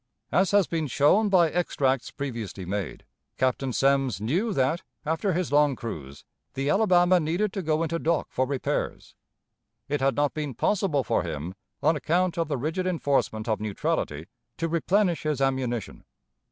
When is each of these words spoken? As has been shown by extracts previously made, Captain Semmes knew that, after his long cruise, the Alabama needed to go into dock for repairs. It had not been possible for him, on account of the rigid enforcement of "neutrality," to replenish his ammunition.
As 0.31 0.49
has 0.49 0.65
been 0.65 0.87
shown 0.87 1.29
by 1.29 1.51
extracts 1.51 2.09
previously 2.09 2.65
made, 2.65 3.05
Captain 3.37 3.71
Semmes 3.71 4.19
knew 4.19 4.51
that, 4.51 4.81
after 5.05 5.31
his 5.33 5.51
long 5.51 5.75
cruise, 5.75 6.25
the 6.55 6.71
Alabama 6.71 7.19
needed 7.19 7.53
to 7.53 7.61
go 7.61 7.83
into 7.83 7.99
dock 7.99 8.25
for 8.31 8.47
repairs. 8.47 9.13
It 9.87 10.01
had 10.01 10.15
not 10.15 10.33
been 10.33 10.55
possible 10.55 11.03
for 11.03 11.21
him, 11.21 11.53
on 11.83 11.95
account 11.95 12.39
of 12.39 12.47
the 12.47 12.57
rigid 12.57 12.87
enforcement 12.87 13.47
of 13.47 13.59
"neutrality," 13.59 14.25
to 14.57 14.67
replenish 14.67 15.21
his 15.21 15.39
ammunition. 15.39 16.03